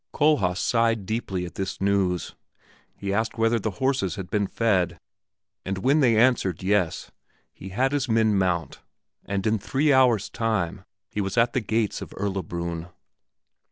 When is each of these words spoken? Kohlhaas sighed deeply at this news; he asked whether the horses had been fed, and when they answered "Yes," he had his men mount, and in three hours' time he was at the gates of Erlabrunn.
Kohlhaas 0.15 0.57
sighed 0.57 1.05
deeply 1.05 1.45
at 1.45 1.53
this 1.53 1.79
news; 1.79 2.33
he 2.95 3.13
asked 3.13 3.37
whether 3.37 3.59
the 3.59 3.69
horses 3.77 4.15
had 4.15 4.31
been 4.31 4.47
fed, 4.47 4.99
and 5.63 5.77
when 5.77 5.99
they 5.99 6.17
answered 6.17 6.63
"Yes," 6.63 7.11
he 7.53 7.69
had 7.69 7.91
his 7.91 8.09
men 8.09 8.35
mount, 8.35 8.79
and 9.25 9.45
in 9.45 9.59
three 9.59 9.93
hours' 9.93 10.27
time 10.31 10.85
he 11.07 11.21
was 11.21 11.37
at 11.37 11.53
the 11.53 11.61
gates 11.61 12.01
of 12.01 12.15
Erlabrunn. 12.17 12.87